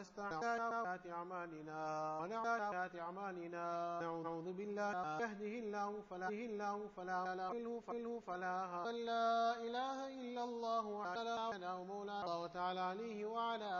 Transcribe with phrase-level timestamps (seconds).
[0.00, 2.18] تستعون ونستعين أعمالنا.
[2.20, 3.64] ونعمات أعمالنا.
[4.02, 4.92] نعوذ بالله.
[5.20, 7.18] يهده الله فلا يهده الله فلا
[7.86, 13.72] فله فلا هادي لا إله إلا الله وعلى أنا مولانا وتعالى عليه وعلى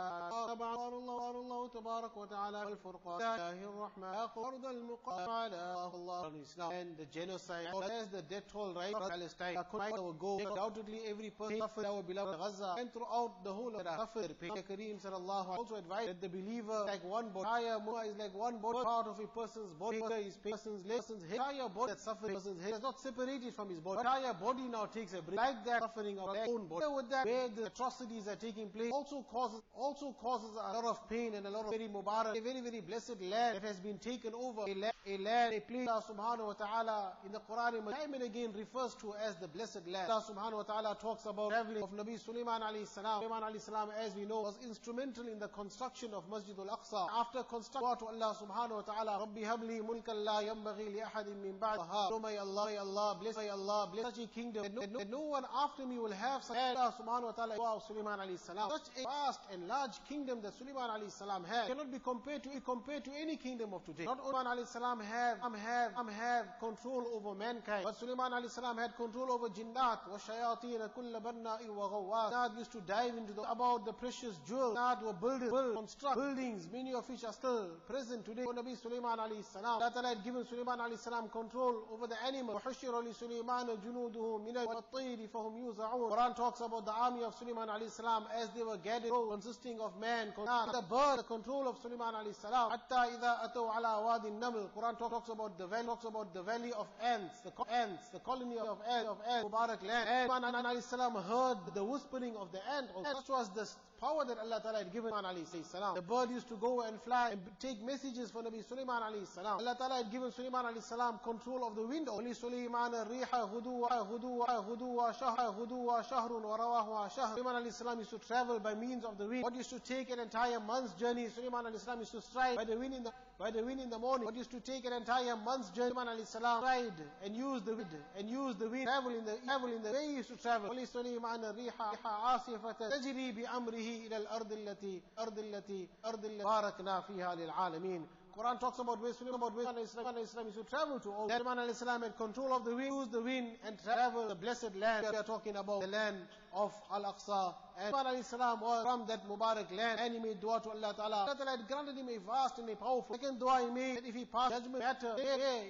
[0.47, 3.21] طبعا الله الله تبارك وتعالى الفرقان.
[3.21, 6.71] الله الرحمن أرض المقام على الله الإسلام.
[6.71, 9.57] And the genocide as the death toll rate of Palestine.
[9.91, 13.97] Will go undoubtedly every person suffered our beloved Gaza and throughout the whole of the
[13.97, 18.57] suffered Kareem sallallahu also advised that the believer like one body entire is like one
[18.59, 22.31] body part of a person's body his person's leg person's head entire body that suffers
[22.31, 23.99] person's head is not separated from his body.
[23.99, 25.37] Entire body now takes a break.
[25.37, 26.85] Like that suffering of their own body.
[26.93, 31.09] With that where the atrocities are taking place also causes also causes a lot of
[31.09, 33.97] pain and a lot of very mubarak a very very blessed land that has been
[33.97, 34.61] taken over.
[34.67, 38.23] A land a land a place Allah subhanahu wa ta'ala in the Quran time and
[38.23, 40.09] again refers to as the blessed land.
[40.11, 43.23] Allah subhanahu wa ta'ala talks about traveling of Nabi Sulaiman alayhi salam.
[43.23, 47.43] Sulaiman alayhi salam as we know was instrumental in the construction of Masjid al-Aqsa after
[47.43, 52.09] construction to Allah subhanahu wa ta'ala Rabbi habli mulkan la yambaghi li ahadin min ba'daha
[52.11, 55.09] Oh may Allah, may Allah, bless may Allah, bless such a kingdom that no, that
[55.09, 58.69] no one after me will have such Allah subhanahu wa ta'ala wow Sulaiman alayhi salam.
[58.69, 62.49] Such a vast and large kingdom that Sulaiman alayhi salam had cannot be compared to
[62.61, 64.05] compared to any kingdom of today.
[64.05, 68.95] Not Sulaiman alayhi salam have have have control over mankind but Sulaiman alayhi salam had
[68.95, 73.41] control over jinnat wa shayateen kull banna'i wa ghawwas Jinnat used to dive into the
[73.43, 74.77] about the precious jewels.
[74.77, 78.76] Jinnat were building build, construct buildings many of which are still present today when Nabi
[78.80, 83.00] Sulaiman alayhi salam Allah Ta'ala had given Sulaiman alayhi salam control over the animal وحشر
[83.02, 88.24] لسليمان جنوده من الطير فهم يوزعون Quran talks about the army of Sulaiman alayhi salam
[88.34, 92.70] as they were gathered consisting of man the bird the control of Sulaiman alayhi salam
[92.72, 96.72] حتى إذا أتوا على وادي النمل Quran talks about the valley talks about the valley
[96.72, 100.82] of ants the ants the colony of ants of ants Mubarak land and Sulaiman alayhi
[100.82, 103.66] salam heard the whispering of the ant such was the
[104.01, 105.93] power that Allah Ta'ala had given Sulaiman alayhi salam.
[105.95, 109.59] The bird used to go and fly and take messages for Nabi Sulaiman alayhi salam.
[109.59, 113.89] Allah Ta'ala had given Sulaiman alayhi salam control of the wind only Sulaiman riha huduwa
[114.09, 117.29] huduwa huduwa shahra huduwa shahrun wa rawahu shahr.
[117.37, 119.43] Sulaiman alayhi salam used to travel by means of the wind.
[119.43, 122.63] What used to take an entire month's journey Sulaiman alayhi salam used to stride by
[122.65, 124.93] the wind in the by the wind in the morning, what used to take an
[124.93, 126.93] entire month's journey, Sulaiman alayhi salam tried
[127.25, 130.09] and used the wind, and used the wind, travel in the, travel in the way
[130.09, 130.67] he used to travel.
[130.67, 136.43] Holy Sulaiman riha, riha asifata, tajri bi amrihi ila al-ard allati, ard allati, ard allati,
[136.43, 138.03] barakna fiha lil alamin.
[138.37, 141.57] Quran talks about ways Sulaiman about ways Islam Islam is to travel to all Sulaiman
[141.57, 145.07] alayhi salam had control of the wind, use the wind and travel the blessed land.
[145.09, 146.17] We are talking about the land
[146.53, 147.53] of Al-Aqsa.
[147.79, 151.15] And salam was from that Mubarak land and he made dua to Allah Ta'ala.
[151.15, 153.15] Allah Ta'ala had granted him a vast and a powerful.
[153.15, 155.15] Second dua he made that if he passed judgment matter,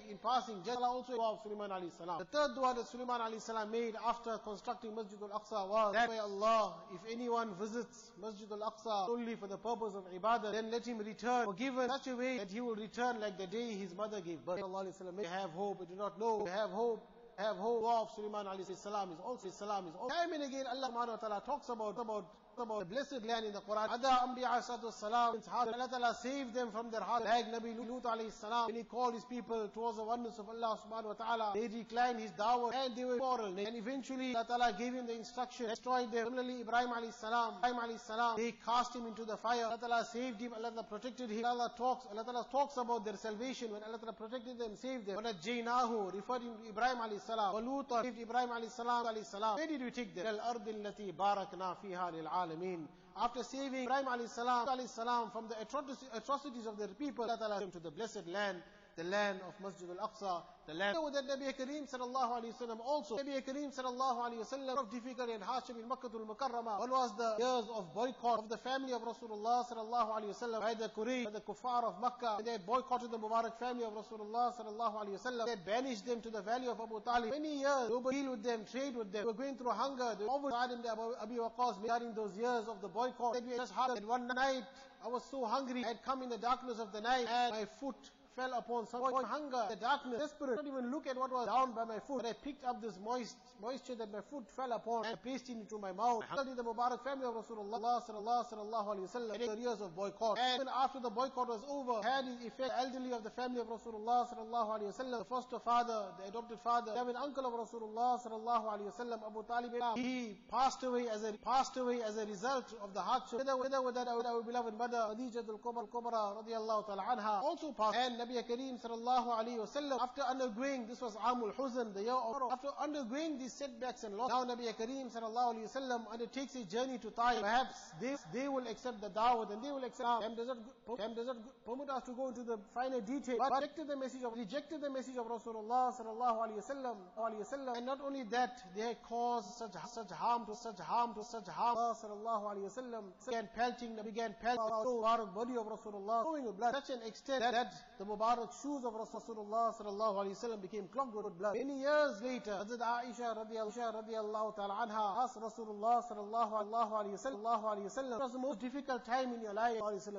[0.09, 2.19] in passing, judgment also of Sulaiman alayhi salam.
[2.19, 6.17] The third dua that Sulaiman alayhi salam made after constructing Masjid al-Aqsa was that way
[6.17, 10.97] Allah, if anyone visits Masjid al-Aqsa only for the purpose of ibadah, then let him
[10.97, 14.43] return forgiven such a way that he will return like the day his mother gave
[14.45, 14.61] birth.
[14.61, 17.07] Allah may have hope, we do not know, we have hope.
[17.37, 20.13] Have hope of Sulaiman alayhi salam is also salam is also.
[20.13, 22.25] Time and again Allah subhanahu wa ta'ala talks about about
[22.61, 23.87] about blessed land in the Quran.
[23.89, 28.67] Other Anbiya salam, Allah Ta'ala saved them from their hard like Nabi Lut alayhi salam.
[28.67, 32.19] When he called his people towards the oneness of Allah subhanahu wa ta'ala, they declined
[32.19, 33.47] his dawah and they were moral.
[33.57, 36.25] And eventually Allah Ta'ala gave him the instruction, destroyed them.
[36.25, 39.65] Similarly, Ibrahim alayhi salam, Ibrahim alayhi salam, they cast him into the fire.
[39.65, 41.45] Allah Ta'ala saved him, Allah Ta'ala protected him.
[41.45, 45.17] Allah talks, Allah Ta'ala talks about their salvation when Allah Ta'ala protected them, saved them.
[45.41, 47.55] Jainahu referred to Ibrahim alayhi salam.
[47.55, 49.57] Walut saved Ibrahim alayhi salam alayhi salam.
[49.57, 50.25] Where did we take them?
[50.27, 52.87] Al-Ardil Lati Barakna Fiha Lil Alameen.
[53.17, 57.79] After saving Ibrahim alayhi salam, from the atrocities of their people, Allah Ta'ala him to
[57.79, 58.61] the blessed land
[58.97, 63.41] the land of Masjid al-Aqsa, the land that Nabi Kareem sallallahu alayhi wasallam also, Nabi
[63.43, 66.79] Kareem sallallahu alayhi wasallam of difficulty and hardship in Makkah al-Mukarramah.
[66.79, 70.73] What was the years of boycott of the family of Rasulullah sallallahu alayhi wasallam by
[70.73, 75.05] the Quraysh, by the kuffar of Makkah, they boycotted the Mubarak family of Rasulullah sallallahu
[75.05, 75.45] alayhi wasallam.
[75.45, 77.31] They banished them to the valley of Abu Talib.
[77.31, 79.23] Many years, nobody deal with them, trade with them.
[79.23, 80.15] They were going through hunger.
[80.19, 80.91] They were in the
[81.21, 83.33] Abi Waqas during those years of the boycott.
[83.33, 84.03] That we just had.
[84.05, 84.63] One night,
[85.03, 85.83] I was so hungry.
[85.83, 87.95] I had come in the darkness of the night, and my foot
[88.35, 90.55] fell upon someone hunger, the darkness, desperate.
[90.55, 92.23] Not even look at what was down by my foot.
[92.23, 95.53] But I picked up this moist moisture that my foot fell upon and placed it
[95.53, 96.23] into my mouth.
[96.31, 99.37] Studied the Mubarak family of Rasulullah sallallahu alayhi wa sallam.
[99.37, 100.37] The years of boycott.
[100.39, 102.71] And even after the boycott was over, had its effect.
[102.71, 105.19] The elderly of the family of Rasulullah sallallahu alayhi wa sallam.
[105.19, 109.43] The foster father, the adopted father, the uncle of Rasulullah sallallahu alayhi wa sallam, Abu
[109.43, 109.71] Talib.
[109.97, 113.39] He passed away as a passed away as a result of the hardship.
[113.39, 117.97] Together with that, our beloved mother, Khadija al-Kubra, al-Kubra radiyallahu ta'ala anha, also passed.
[117.97, 122.35] And Nabi Kareem sallallahu alayhi wasallam, after undergoing, this was Amul Huzn, the year of
[122.37, 126.63] sorrow, after undergoing these setbacks and losses, now Nabi Kareem sallallahu alayhi wasallam undertakes a
[126.65, 127.41] journey to Taif.
[127.41, 130.57] Perhaps they, they will accept the da'wah and they will accept, Time does not,
[130.99, 134.23] time does not permit us to go into the finer detail, but rejected the message
[134.23, 139.49] of, rejected the message of Rasulullah sallallahu alayhi wasallam, and not only that, they caused
[139.57, 144.35] such, such harm to such harm to such harm, sallallahu alayhi wasallam, began pelting, began
[144.41, 148.51] pelting the Mubarak body of Rasulullah, with blood, such an extent that, that the Mubarak
[148.61, 151.55] shoes of Rasulullah sallallahu alayhi wasallam became clogged with blood.
[151.55, 158.33] Many years later, Hazrat Aisha radiallahu ta'ala anha asked Rasulullah sallallahu alayhi wasallam, it was
[158.33, 160.17] the most difficult time in your life, mentioned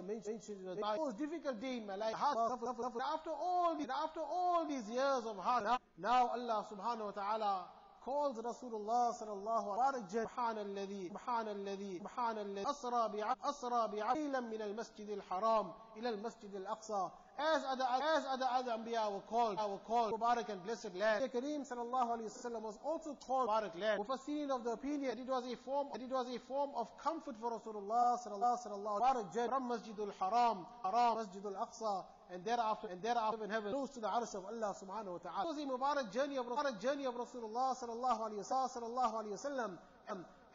[0.66, 2.14] the most difficult day in my life.
[2.14, 5.64] After all, after all these years of hard,
[5.98, 7.64] now Allah subhanahu wa ta'ala
[8.04, 13.10] calls Rasulullah sallallahu alaihi wasallam سبحان الذي سبحان الذي سبحان الذي أسرى
[13.44, 17.09] أسرى بعيلا من المسجد الحرام إلى المسجد الأقصى
[17.39, 17.85] as other
[18.17, 21.23] as other other Anbiya were called, were called Mubarak and blessed land.
[21.23, 24.01] The Kareem sallallahu alayhi wasallam was also called Mubarak land.
[24.01, 27.51] Mufassirin of the opinion it was a form it was a form of comfort for
[27.51, 33.49] Rasulullah sallallahu sallallahu Mubarak from Masjidul Haram, Haram, Masjidul Aqsa, and thereafter and thereafter in
[33.51, 35.43] heaven close to the arsh of Allah subhanahu wa ta'ala.
[35.43, 39.77] It was a Mubarak journey of Mubarak journey of Rasulullah sallallahu alayhi wasallam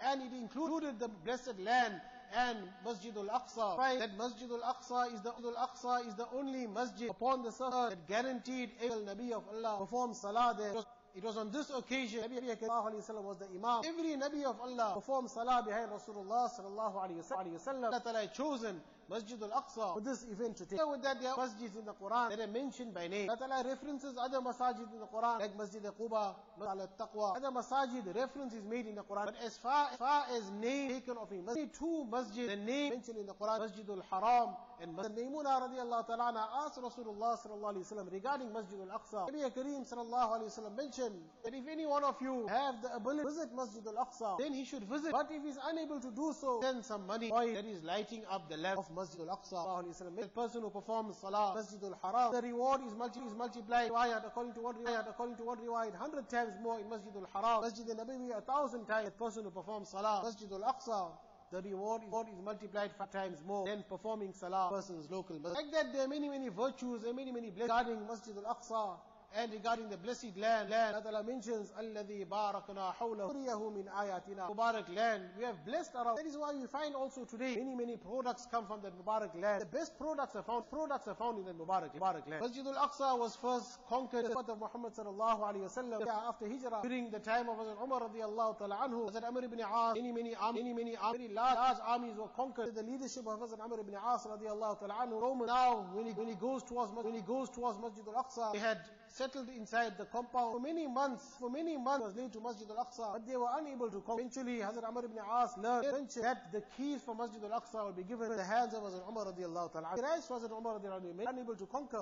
[0.04, 2.00] and it included the blessed land
[2.35, 3.77] and Masjid al-Aqsa.
[3.77, 3.99] Right?
[3.99, 8.71] That Masjid al-Aqsa is the al-Aqsa is the only masjid upon the surface that guaranteed
[8.81, 10.73] every Nabi of Allah perform salah there.
[11.15, 13.81] It was on this occasion Nabi Sallallahu was the Imam.
[13.85, 18.05] Every Nabi of Allah performed salah behind Rasulullah sallallahu alayhi wa sallam.
[18.05, 20.79] Allah chosen Masjid al-Aqsa for this event to take.
[20.85, 23.29] With that, there are masjids in the Quran that are mentioned by name.
[23.29, 27.37] Allah Ta'ala references other masajid in the Quran, like Masjid al-Quba, Masjid al-Taqwa.
[27.37, 29.25] Other masajid reference is made in the Quran.
[29.25, 32.89] But as far, as far as name taken of a masjid, two masjid, the name
[32.89, 37.95] mentioned in the Quran, Masjid al-Haram and Masjid Maymuna radiallahu ta'ala asked Rasulullah sallallahu alayhi
[37.95, 39.29] wa regarding Masjid al-Aqsa.
[39.29, 43.23] Nabi Kareem sallallahu alayhi wa mentioned that if any one of you have the ability
[43.23, 45.11] to visit Masjid al-Aqsa, then he should visit.
[45.11, 48.57] But if he's unable to do so, then some money that is lighting up the
[48.57, 50.15] lamp of Masjid al-Aqsa.
[50.15, 54.53] The person who performs Salah, Masjid al-Haram, the reward is, multi is multiplied riwayat, according
[54.53, 57.61] to one riwayat, according to one riwayat, hundred times more in Masjid al-Haram.
[57.61, 59.05] Masjid al-Nabawi, a thousand times.
[59.05, 61.11] The person who performs Salah, Masjid al-Aqsa,
[61.51, 65.63] the reward is multiplied five times more than performing salah person's local masjid.
[65.63, 68.97] Like that, there are many, many virtues, there are many, many blessings regarding Masjid al-Aqsa
[69.34, 74.94] and regarding the blessed land, land Allah mentions, الَّذِي بَارَكْنَا حَوْلَهُ رِيَهُ مِنْ آيَاتِنَا Mubarak
[74.94, 75.22] land.
[75.38, 76.16] We have blessed around.
[76.16, 79.62] That is why we find also today many, many products come from that Mubarak land.
[79.62, 82.42] The best products are found, products are found in that Mubarak, Mubarak land.
[82.42, 87.10] Masjid al-Aqsa was first conquered the of Muhammad sallallahu alayhi wa sallam after Hijrah during
[87.10, 89.10] the time of Hazrat Umar radiallahu ta'ala anhu.
[89.10, 92.74] Hazrat Amr ibn As, many, many, many, many, many large, large armies were conquered.
[92.74, 95.22] The leadership of Hazrat Amr ibn As radiallahu ta'ala anhu.
[95.22, 98.58] Roman now, when he, when he goes towards, when he goes towards Masjid al-Aqsa, he
[98.58, 98.78] had
[99.17, 101.23] settled inside the compound for many months.
[101.39, 104.19] For many months was linked to Masjid al-Aqsa, but they were unable to come.
[104.19, 108.31] Eventually, Hazrat Amr ibn As learned that the keys for Masjid al-Aqsa will be given
[108.31, 109.89] in the hands of Hazrat Umar radiallahu ta'ala.
[109.95, 112.01] He writes Hazrat Umar radiallahu ta'ala, unable to conquer,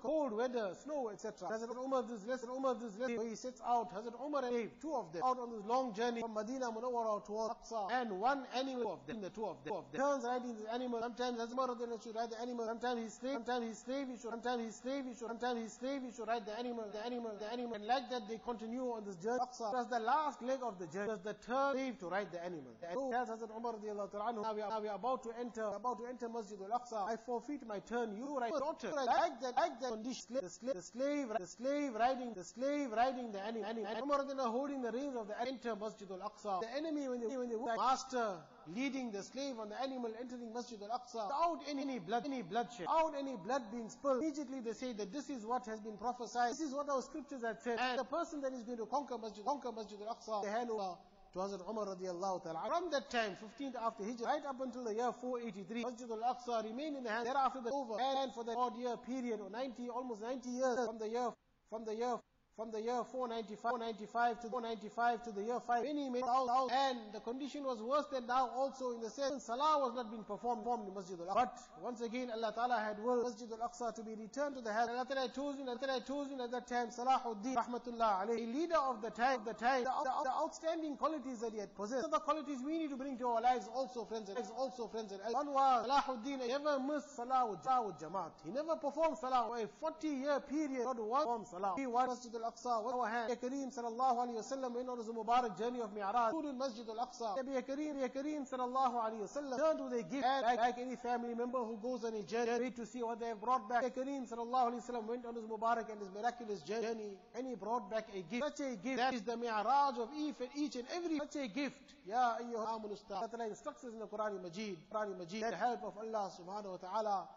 [0.00, 1.48] cold weather, snow, etc.
[1.48, 5.12] Hazrat Umar this lesson, Umar this lesson, he sets out, Hazrat Umar and two of
[5.12, 9.06] them, out on this long journey from Medina Munawwara towards Aqsa, and one animal of
[9.06, 10.00] them, the two of them, two of them.
[10.00, 13.78] turns riding this animal, sometimes Hazrat Umar should ride the animal, sometimes his slave, sometimes
[13.78, 16.86] slave, he should, sometimes slave, he should, sometimes his slave, he should ride the animal,
[16.92, 19.38] the animal, the animal, and like that they continue on this journey.
[19.40, 22.44] Aqsa was the last leg of the journey, was the turn slave to ride the
[22.44, 22.72] animal.
[22.92, 25.64] So, tells Hazrat Umar radiallahu ta'ala, now we, are, now we are about to enter,
[25.74, 27.08] about to enter Masjid al-Aqsa.
[27.08, 28.90] I forfeit my turn, you ride daughter.
[28.94, 33.32] Like that, like that condition, the slave, the slave, the slave riding, the slave riding
[33.32, 36.60] the animal, Umar radiallahu holding the reins of the enter Masjid al-Aqsa.
[36.60, 38.36] The enemy, when they, when they master
[38.74, 43.14] leading the slave on the animal entering Masjid al-Aqsa without any blood, any bloodshed, without
[43.18, 44.22] any blood being spilled.
[44.22, 47.42] Immediately they say that this is what has been prophesied, this is what our scriptures
[47.44, 50.50] have said, and the person that is going to conquer Masjid, conquer Masjid al-Aqsa, the
[50.50, 50.96] hand over
[51.32, 52.64] to Hazrat Umar radiallahu ta'ala.
[52.68, 56.96] From that time, 15th after Hijrah, right up until the year 483, Masjid al-Aqsa remained
[56.96, 60.22] in the hands, thereafter the over, and for the odd year period, or 90, almost
[60.22, 61.30] 90 years, from the year,
[61.70, 62.16] from the year
[62.58, 66.98] from the year 495, 495 to 495 to the year 5, many, many thousand, and
[67.14, 70.66] the condition was worse than now also in the sense Salah was not being performed,
[70.66, 71.38] performed in Masjid al-Aqsa.
[71.38, 74.90] But once again, Allah Ta'ala had willed Masjid al-Aqsa to be returned to the hands.
[74.90, 79.10] Allah Ta'ala you, Allah Ta'ala you at that time, Salahuddin, rahmatullah alayhi, leader of the
[79.14, 82.02] time, the time, the, the, the, outstanding qualities that he had possessed.
[82.02, 85.14] So the qualities we need to bring to our lives also, friends and also, friends
[85.14, 88.34] and One was, Salahuddin never missed Salah with Jamaat.
[88.42, 91.74] He never performed Salah for a 40 year period, not one performed Salah.
[91.78, 95.06] He was Masjid al al-Aqsa with our Kareem sallallahu alayhi wa sallam went on his
[95.08, 97.36] Mubarak journey of Mi'raj, to Masjid al-Aqsa.
[97.38, 101.58] Nabi Kareem, Nabi Kareem sallallahu alayhi wa sallam turned a gift like, any family member
[101.58, 103.84] who goes on a journey to see what they have brought back.
[103.84, 107.46] Nabi Kareem sallallahu alayhi wa sallam went on his Mubarak and his miraculous journey and
[107.46, 108.44] he brought back a gift.
[108.44, 110.08] Such a gift that is the Mi'raj of
[110.56, 111.94] each and every such a gift.
[112.06, 115.98] Ya ayyuha amanu Allah instructs us in the Quran Majid, Quran Majid, the help of
[115.98, 117.28] Allah subhanahu wa ta'ala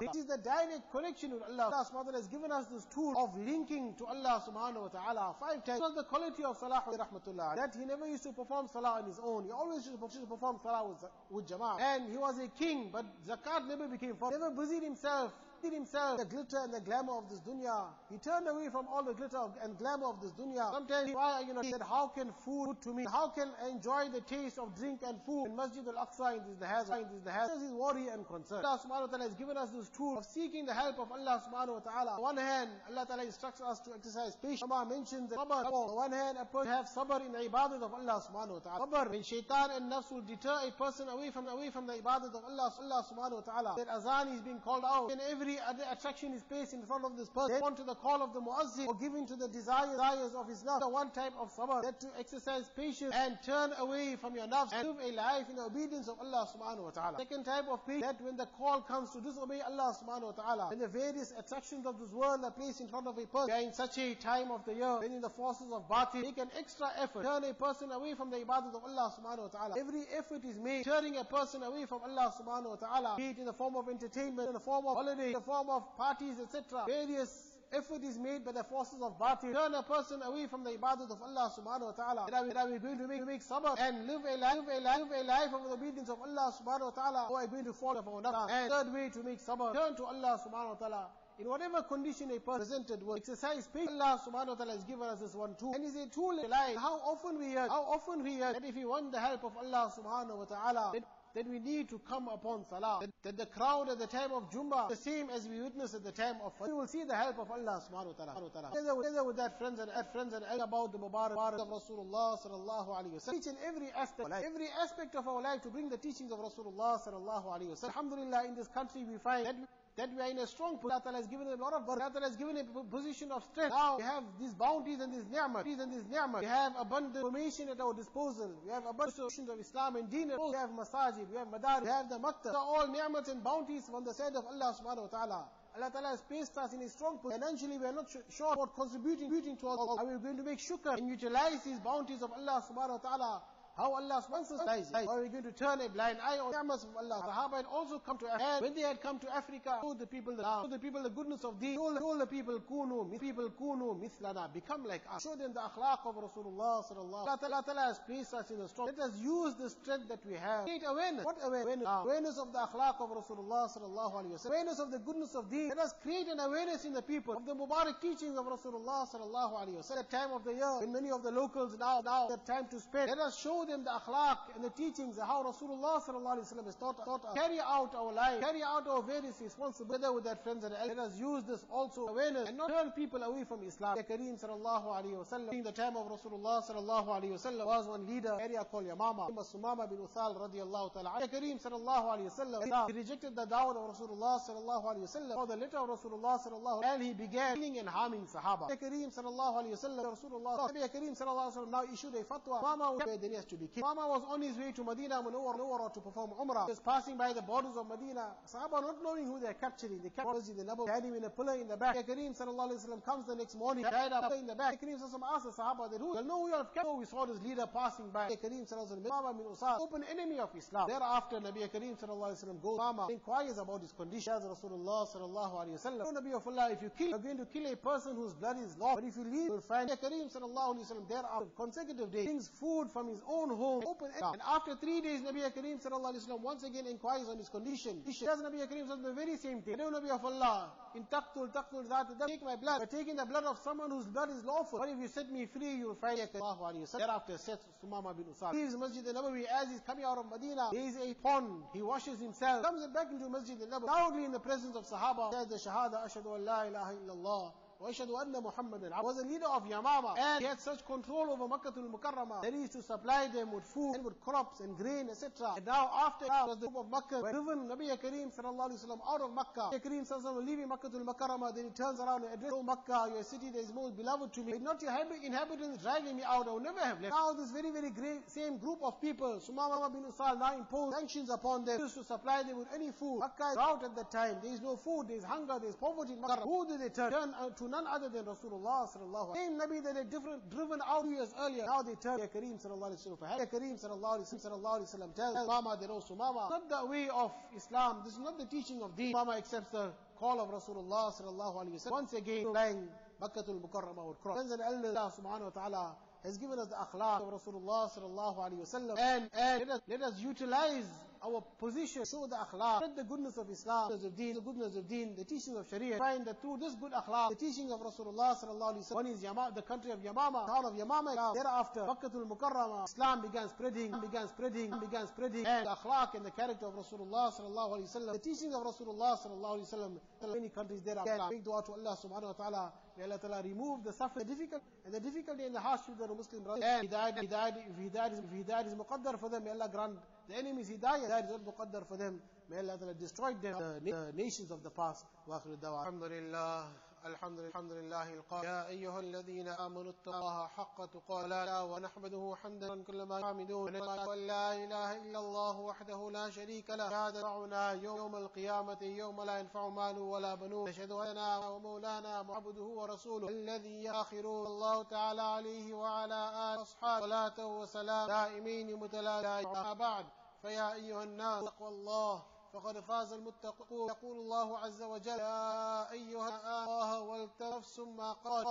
[0.00, 1.70] this is the direct connection with Allah.
[1.72, 4.88] Allah subhanahu wa ta'ala has given us this tool of linking to Allah subhanahu wa
[4.88, 5.80] ta'ala five times.
[5.80, 7.56] That's the quality of Salah rahmatullah.
[7.56, 9.44] That he never used to perform Salah on his own.
[9.44, 11.80] He always used to perform Salah with, with Jama'ah.
[11.80, 15.32] And he was a king, but Zakat never became Never busied himself
[15.68, 17.86] himself the glitter and the glamour of this dunya.
[18.10, 20.72] He turned away from all the glitter and glamour of this dunya.
[20.72, 23.04] Sometimes why you know he said, how can food to me?
[23.10, 26.58] How can I enjoy the taste of drink and food in Masjid al-Aqsa in this
[26.58, 27.56] the hazard, in this the hazard.
[27.60, 28.64] This is worry and concern.
[28.64, 31.42] Allah subhanahu wa ta'ala has given us this tool of seeking the help of Allah
[31.44, 32.10] subhanahu wa ta'ala.
[32.16, 34.62] On one hand, Allah ta'ala instructs us to exercise patience.
[34.62, 35.64] Allah mentions that sabr.
[35.64, 38.86] On one hand, a person have sabr in the ibadat of Allah subhanahu wa ta'ala.
[38.86, 42.34] Sabr, when shaitan and nafs will deter a person away from away from the ibadat
[42.34, 42.72] of Allah,
[43.10, 43.74] subhanahu wa ta'ala.
[43.76, 45.10] That azan is being called out.
[45.10, 47.54] And every every attraction is placed in front of this person.
[47.54, 49.98] They want to the call of the muazzin or giving to the desires,
[50.34, 50.80] of his nafs.
[50.80, 54.72] The one type of sabr, that to exercise patience and turn away from your nafs
[54.72, 57.18] and live a life in obedience of Allah subhanahu wa ta'ala.
[57.18, 60.68] Second type of patience, that when the call comes to disobey Allah subhanahu wa ta'ala,
[60.70, 63.72] when the various attractions of this world are placed in front of a person, in
[63.72, 66.88] such a time of the year, when in the forces of batil, make an extra
[66.98, 69.74] effort, turn a person away from the ibadat of Allah subhanahu wa ta'ala.
[69.78, 73.38] Every effort is made, turning a person away from Allah subhanahu wa ta'ala, be it
[73.38, 76.84] in the form of entertainment, in the form of holiday, the form of parties, etc.
[76.86, 79.54] Various effort is made by the forces of batil.
[79.54, 82.26] Turn a person away from the ibadat of Allah subhanahu wa ta'ala.
[82.30, 85.24] That are we going to make, make sabr and live a life, a life, a
[85.24, 87.26] life of the obedience of Allah subhanahu wa ta'ala.
[87.30, 88.50] Or are going to fall our nafs?
[88.50, 91.06] And third way to make sabr, turn to Allah subhanahu wa ta'ala.
[91.38, 93.92] In whatever condition a person presented with, exercise patience.
[93.92, 95.72] Allah subhanahu wa ta'ala has given us this one tool.
[95.74, 96.76] And is a tool in life.
[96.76, 99.56] How often we hear, how often we hear that if we want the help of
[99.56, 100.92] Allah subhanahu wa ta'ala,
[101.34, 102.98] that we need to come upon salah.
[103.00, 106.04] That, that, the crowd at the time of Jummah, the same as we witness at
[106.04, 106.68] the time of Fajr.
[106.68, 108.70] We will see the help of Allah subhanahu wa ta'ala.
[108.74, 113.18] Together, with that friends and friends and about the Mubarak of Rasulullah sallallahu alayhi wa
[113.18, 113.34] sallam.
[113.34, 117.00] Each and every aspect, every aspect of our life to bring the teachings of Rasulullah
[117.00, 117.88] sallallahu alayhi wa.
[117.88, 119.56] Alhamdulillah, in this country we find that
[120.00, 121.02] that we are in a strong position.
[121.04, 121.88] Allah has given a lot of.
[121.88, 123.70] Allah has given a position of strength.
[123.76, 125.62] Now we have these bounties and these ni'mah.
[125.62, 126.40] These and these ni'mah.
[126.40, 128.50] We have abundant information at our disposal.
[128.64, 130.28] We have abundant solutions of Islam and deen.
[130.28, 131.28] We have masajid.
[131.30, 131.82] We have madar.
[131.82, 132.44] We have the maktab.
[132.44, 135.44] These are all ni'mahs and bounties from the side of Allah subhanahu wa ta'ala.
[135.76, 137.40] Allah Ta'ala has placed us in a strong position.
[137.40, 139.98] Financially, we are not sure about contributing, contributing to all.
[139.98, 143.42] Are we going to make shukr and utilize these bounties of Allah subhanahu wa ta'ala
[143.80, 146.84] how Allah to How are we going to turn a blind eye on the ni'mas
[146.84, 147.24] of Allah?
[147.24, 148.58] Sahaba had also come to Africa.
[148.60, 151.44] When they had come to Africa, told the people the, told the people the goodness
[151.44, 151.76] of deen.
[151.76, 155.22] Told, told the people, kunu, people kunu mithlana, become like us.
[155.22, 157.44] Show them the akhlaq of Rasulullah sallallahu wasallam.
[157.44, 158.88] Allah Ta'ala has placed us in a strong.
[158.88, 160.64] Let us use the strength that we have.
[160.64, 161.24] Create awareness.
[161.24, 161.86] What awareness?
[161.88, 164.46] Awareness of the akhlaq of Rasulullah sallallahu alaihi wasallam.
[164.46, 165.68] Awareness of the goodness of deen.
[165.68, 169.56] Let us create an awareness in the people of the Mubarak teachings of Rasulullah sallallahu
[169.56, 169.98] alaihi wasallam.
[170.00, 172.66] At the time of the year, when many of the locals now, now, have time
[172.70, 173.08] to spend.
[173.08, 177.04] Let us show them the akhlaq and the teachings of how Rasulullah sallallahu has taught,
[177.04, 177.34] taught us.
[177.34, 181.16] Carry out our life, carry out our various responsibilities with our friends and let us
[181.18, 183.96] use this also awareness and not turn people away from Islam.
[183.96, 187.66] The Kareem sallallahu alayhi wa sallam, in the time of Rasulullah sallallahu alayhi wa sallam,
[187.66, 191.20] was one leader, area called Yamama, Sumama bin Uthal radiallahu ta'ala.
[191.20, 195.14] The Kareem sallallahu alayhi wa sallam, he rejected the dawah of Rasulullah sallallahu alayhi wa
[195.20, 198.68] sallam, or the letter of Rasulullah sallallahu and he began killing and harming Sahaba.
[198.68, 202.24] The Kareem sallallahu alayhi wa sallam, Rasulullah, Kareem sallallahu alayhi wa sallam now issued a
[202.24, 203.96] fatwa, Mama was to be killed.
[204.00, 206.64] Was on his way to Medina Munawwara to perform Umrah.
[206.64, 208.32] He was passing by the borders of Medina.
[208.48, 210.00] Sahaba not knowing who they're capturing.
[210.02, 211.96] They captured the Nabi, had him in a pillar in the back.
[211.96, 214.80] Kareem sallallahu alayhi wa comes the next morning, tied up in the back.
[214.80, 216.14] Kareem sallallahu asked the Sahaba that who?
[216.14, 216.94] Well, no, we have captured.
[216.94, 218.28] We saw this leader passing by.
[218.30, 220.88] Kareem sallallahu alayhi wa bin Usad, open enemy of Islam.
[220.88, 224.32] Thereafter, Nabi Kareem sallallahu alayhi wa goes Mama, inquires about his condition.
[224.32, 227.38] As Rasulullah sallallahu alayhi wa sallam, oh, Nabi of Allah, if you kill, you're going
[227.38, 229.00] to kill a person whose blood is lost.
[229.00, 232.48] But if you leave, you'll find Kareem sallallahu alayhi wa sallam, thereafter, consecutive days, brings
[232.48, 236.86] food from his own home, open and after three days, Nabi Kareem sallallahu once again
[236.86, 238.02] inquires on his condition.
[238.04, 239.80] He says Nabi Kareem sallallahu the very same thing.
[239.80, 242.80] O Nabi of Allah, in taqtul, taqtul, that, take my blood.
[242.80, 244.78] By taking the blood of someone whose blood is lawful.
[244.78, 248.16] But if you set me free, you will find Sallallahu alayhi wa Thereafter says Sumama
[248.16, 248.54] bin Usad.
[248.54, 250.68] Is Masjid al-Nabawi as he's coming out of Medina.
[250.72, 251.62] There is a pond.
[251.72, 252.64] He washes himself.
[252.64, 253.86] Comes back into Masjid al-Nabawi.
[253.86, 255.32] Proudly in the presence of Sahaba.
[255.32, 257.52] Says the Shahada, Ashadu an la ilaha illallah.
[257.79, 261.73] وأشهد أن محمدا was a leader of Yamama and he had such control over Makkah
[261.75, 265.53] al-Mukarramah that he used to supply them with food and with crops and grain etc.
[265.57, 268.87] And now after that was the group of Makkah when driven Nabi Kareem sallallahu alayhi
[268.87, 269.69] wa out of Makkah.
[269.73, 273.49] Nabi Kareem sallallahu leaving Makkah al-Mukarramah then he turns around and addresses Makkah, your city
[273.51, 274.53] that is most beloved to me.
[274.59, 274.91] Not your
[275.23, 277.13] inhabitants driving me out, I would never have left.
[277.13, 281.29] Now this very very great same group of people, Sumama bin Usal now imposed sanctions
[281.29, 283.19] upon them to supply them with any food.
[283.19, 284.37] Makkah is out at that time.
[284.41, 286.41] There is no food, there is hunger, there is poverty in Makkah.
[286.41, 287.11] Who did they turn?
[287.11, 289.34] Turn to none other than Rasulullah sallallahu.
[289.34, 291.64] Same Nabi that had different, driven out years earlier.
[291.64, 293.50] Now they turn to Kareem sallallahu alayhi wa sallam.
[293.50, 296.50] Kareem sallallahu alayhi wa sallam tells Mama they know Sumama.
[296.50, 298.02] Not the way of Islam.
[298.04, 299.12] This is not the teaching of deen.
[299.12, 301.92] Mama accepts the call of Rasulullah sallallahu alayhi wa sallam.
[301.92, 302.88] Once again, flying
[303.22, 304.48] Makkatul Mukarramah would cross.
[304.48, 308.64] Then Allah subhanahu wa ta'ala has given us the akhlaq of Rasulullah sallallahu alayhi wa
[308.64, 308.98] sallam.
[308.98, 310.86] And, and let, us, let us utilize
[311.22, 314.88] our position, show the akhlaq, spread the goodness of Islam, the deen, the goodness of
[314.88, 315.98] deen, the teaching of Sharia.
[315.98, 319.22] Find that through this good akhlaq, the teaching of Rasulullah sallallahu alaihi wasallam, one is
[319.22, 321.34] Yama, the country of Yamama, town of Yamama.
[321.34, 326.30] Thereafter, Makkatul Mukarramah, Islam began spreading, began spreading, began spreading, and the akhlaq and the
[326.30, 330.00] character of Rasulullah sallallahu alaihi wasallam, the teaching of Rasulullah sallallahu alaihi wasallam,
[330.34, 331.18] many countries thereafter.
[331.30, 332.72] Make dua to Allah subhanahu wa ta'ala.
[332.96, 336.10] May Allah ta'ala remove the suffering, the difficult, and the difficulty and the hardship that
[336.10, 336.62] a Muslim brother.
[336.64, 339.96] And Hidayat, Hidayat, if Hidayat is, if Hidayat is muqaddar for them, may Allah grant
[340.28, 342.20] the enemies, hidayah, that is not muqaddar for them.
[342.48, 345.04] May Allah destroy them, the nations of the past.
[345.26, 345.40] Wa.
[345.62, 346.66] Alhamdulillah.
[347.06, 352.82] الحمد لله الحمد لله القائل يا أيها الذين آمنوا اتقوا الله حق تقاته ونحمده حمدا
[352.84, 356.90] كل ما يعمدون وأن لا إله إلا الله وحده لا شريك له.
[356.90, 360.68] شهادة معنا يوم القيامة يوم لا ينفع مال ولا بنون.
[360.68, 367.06] نشهد أننا ومولانا معبده ورسوله الذي يآخر الله تعالى عليه وعلى آله وأصحابه.
[367.06, 369.74] صلاة وسلام دائمين متلازمين.
[369.74, 370.06] بعد
[370.42, 372.22] فيا أيها الناس تقوى الله.
[372.52, 373.88] فقد فاز المتقون.
[373.88, 376.28] يقول الله عز وجل يا أيها
[376.64, 378.46] الله ولتنفس ما قال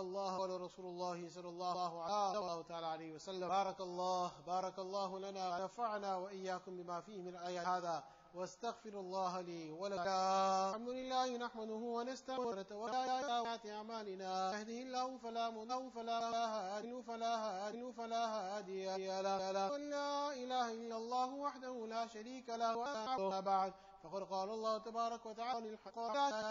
[0.00, 6.16] الله ورسول الله صلى الله عليه تعالى عليه وسلم بارك الله بارك الله لنا ونفعنا
[6.16, 7.66] وإياكم بما فيه من الآيات.
[7.66, 8.04] هذا
[8.38, 10.08] واستغفر الله لي ولكم.
[10.70, 14.52] الحمد لله نحمده ونستعينه ونتوكل أعمالنا.
[14.54, 16.18] يهده الله فلا مضل فلا
[16.54, 18.86] هادي فلا هادي فلا هادي
[19.22, 19.72] له.
[19.72, 22.76] ولا إله إلا الله وحده لا شريك له.
[22.76, 25.98] وأما بعد فقد قال الله تبارك وتعالى الحق.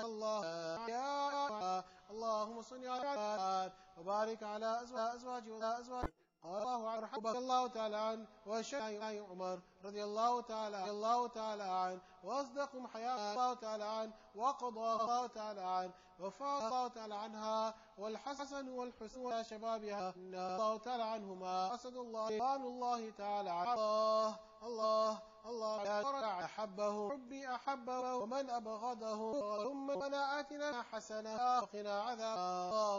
[0.05, 0.45] الله
[0.89, 6.09] يا اللهم صل على وبارك على أزواج وأزواج
[6.43, 11.63] قال الله عنه رضي الله تعالى عنه وشاي عمر رضي الله تعالى رضي الله تعالى
[11.63, 18.69] عنه واصدقهم حياة الله تعالى عنه وقضى الله تعالى عنه وفاء الله تعالى عنها والحسن
[18.69, 23.73] والحسن ولا شبابها الله تعالى عنهما أسد الله الله تعالى عنه.
[23.73, 25.21] الله الله.
[25.49, 29.19] الله أحبه حبي أحبه ومن أبغضه
[29.63, 32.37] ثم ربنا آتنا حسنة وقنا عذاب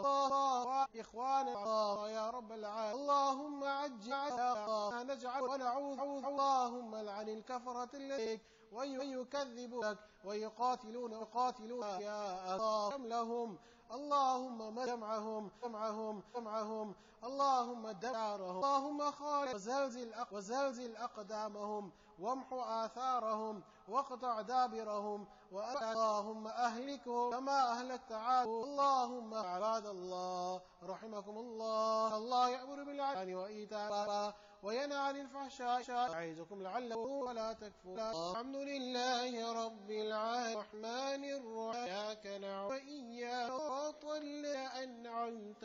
[0.05, 1.51] الله إخوانا
[2.09, 2.99] يا رب العالمين.
[3.01, 4.13] اللهم عجل
[5.07, 8.39] نجعل ونعوذ اللهم لعن الكفرة الذين
[8.71, 13.57] ويكذبونك ويقاتلون ويقاتلون يا أثام لهم؟
[13.91, 16.95] اللهم جمعهم جمعهم جمعهم.
[17.23, 25.27] اللهم دمرهم اللهم خالق وزلزل وزلزل أقدامهم وامحو آثارهم واقطع دابرهم.
[25.51, 28.47] اللهم أهلكهم كما أهلكت عاد.
[28.47, 32.17] اللهم عباد الله رحمكم الله.
[32.17, 40.57] الله يأمر بالعدل وإيتاء وينهى عن الفحشاء يعظكم لعلكم ولا تكفرون الحمد لله رب العالمين.
[40.57, 41.83] الرحمن الرحيم.
[41.83, 44.03] إياك نعبد وإياك
[44.83, 45.63] أنعمت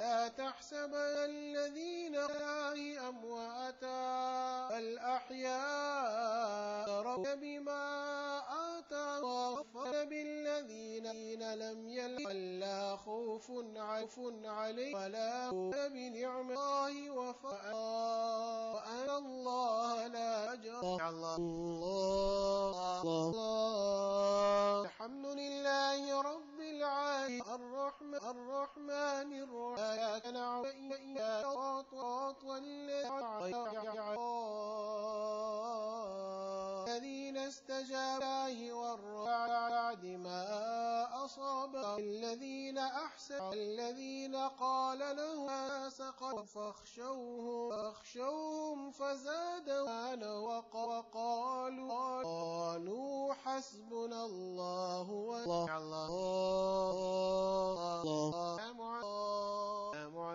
[0.00, 6.67] لا تحسب الذين الله أمواتا بل أحياء
[11.12, 13.52] بالذين لم يلقوا لا خوف
[14.44, 15.50] عليه ولا
[15.88, 17.72] بنعم الله وفاء.
[19.18, 22.68] الله لا أجر الله الله